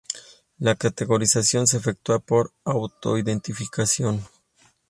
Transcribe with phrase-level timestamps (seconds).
[0.57, 4.25] La categorización se efectúa por autoidentificación.